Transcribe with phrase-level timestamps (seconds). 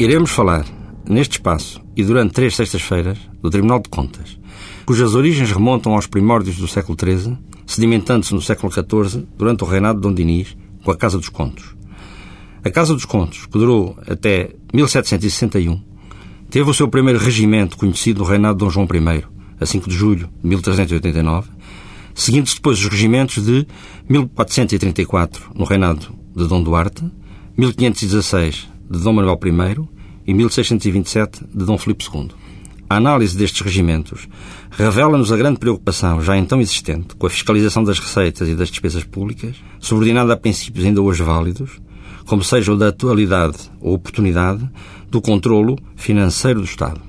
[0.00, 0.64] Iremos falar,
[1.06, 4.38] neste espaço e durante três sextas-feiras, do Tribunal de Contas,
[4.86, 7.36] cujas origens remontam aos primórdios do século XIII,
[7.66, 11.76] sedimentando-se no século XIV, durante o reinado de Dom Dinis, com a Casa dos Contos.
[12.64, 15.82] A Casa dos Contos, que durou até 1761,
[16.48, 19.22] teve o seu primeiro regimento conhecido no reinado de Dom João I,
[19.60, 21.50] a 5 de julho de 1389,
[22.14, 23.66] seguindo-se depois os regimentos de
[24.08, 27.04] 1434, no reinado de Dom Duarte,
[27.54, 29.88] 1516, de Dom Manuel I
[30.26, 32.28] e 1627, de Dom Filipe II.
[32.88, 34.28] A análise destes regimentos
[34.72, 39.04] revela-nos a grande preocupação, já então existente, com a fiscalização das receitas e das despesas
[39.04, 41.80] públicas, subordinada a princípios ainda hoje válidos,
[42.26, 44.68] como seja o da atualidade ou oportunidade
[45.08, 47.00] do controlo financeiro do Estado.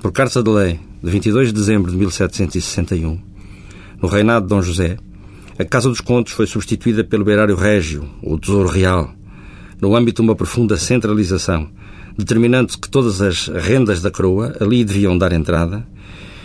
[0.00, 3.20] Por carta de lei de 22 de dezembro de 1761,
[4.00, 4.96] no reinado de Dom José,
[5.58, 9.10] a Casa dos Contos foi substituída pelo Erário Régio, ou Tesouro Real,
[9.80, 11.70] no âmbito de uma profunda centralização
[12.16, 15.86] determinando que todas as rendas da coroa ali deviam dar entrada,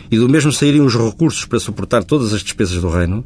[0.10, 3.23] e do mesmo sairiam os recursos para suportar todas as despesas do reino,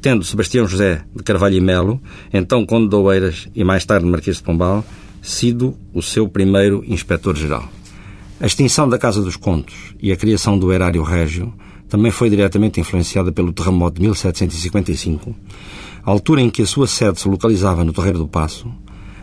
[0.00, 2.00] tendo Sebastião José de Carvalho e Melo,
[2.32, 4.84] então Conde de Oeiras e mais tarde Marquês de Pombal,
[5.22, 7.66] sido o seu primeiro inspetor-geral.
[8.40, 11.52] A extinção da Casa dos Contos e a criação do Erário Régio
[11.88, 15.34] também foi diretamente influenciada pelo terremoto de 1755,
[16.04, 18.70] altura em que a sua sede se localizava no Terreiro do Passo,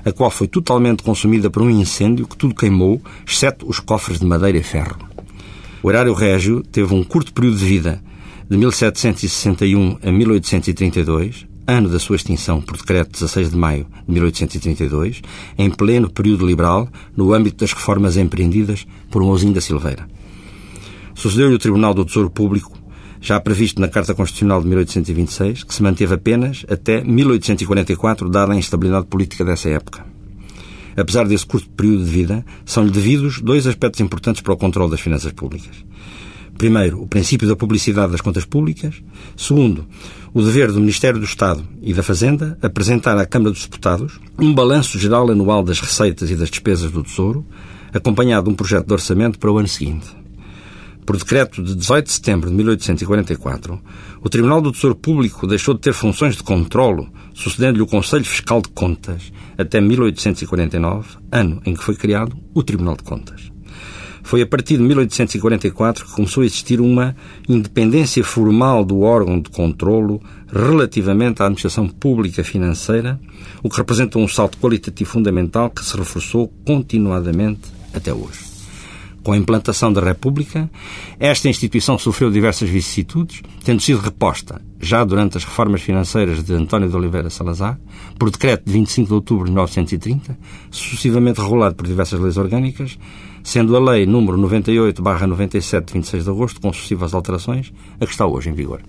[0.05, 4.25] a qual foi totalmente consumida por um incêndio que tudo queimou, exceto os cofres de
[4.25, 4.97] madeira e ferro.
[5.81, 8.01] O erário régio teve um curto período de vida,
[8.49, 15.21] de 1761 a 1832, ano da sua extinção por decreto 16 de maio de 1832,
[15.57, 20.07] em pleno período liberal, no âmbito das reformas empreendidas por Mouzinho da Silveira.
[21.15, 22.77] Sucedeu-lhe o Tribunal do Tesouro Público,
[23.25, 28.55] já previsto na Carta Constitucional de 1826, que se manteve apenas até 1844, dada a
[28.55, 30.05] instabilidade política dessa época.
[30.95, 35.01] Apesar desse curto período de vida, são-lhe devidos dois aspectos importantes para o controle das
[35.01, 35.75] finanças públicas.
[36.55, 38.95] Primeiro, o princípio da publicidade das contas públicas.
[39.35, 39.85] Segundo,
[40.31, 44.53] o dever do Ministério do Estado e da Fazenda apresentar à Câmara dos Deputados um
[44.53, 47.45] balanço geral anual das receitas e das despesas do Tesouro,
[47.91, 50.24] acompanhado de um projeto de orçamento para o ano seguinte.
[51.05, 53.79] Por decreto de 18 de setembro de 1844,
[54.21, 58.59] o Tribunal do Tesouro Público deixou de ter funções de controlo, sucedendo-lhe o Conselho Fiscal
[58.59, 63.51] de Contas, até 1849, ano em que foi criado o Tribunal de Contas.
[64.23, 67.15] Foi a partir de 1844 que começou a existir uma
[67.47, 70.19] independência formal do órgão de controlo
[70.51, 73.19] relativamente à administração pública financeira,
[73.61, 78.54] o que representa um salto qualitativo fundamental que se reforçou continuadamente até hoje.
[79.25, 80.69] Com a implantação da República,
[81.19, 86.87] esta instituição sofreu diversas vicissitudes, tendo sido reposta, já durante as reformas financeiras de António
[86.87, 87.79] de Oliveira Salazar,
[88.19, 90.37] por decreto de 25 de outubro de 1930,
[90.69, 92.99] sucessivamente regulado por diversas leis orgânicas,
[93.43, 98.27] sendo a Lei número 98-97 de 26 de agosto, com sucessivas alterações, a que está
[98.27, 98.79] hoje em vigor.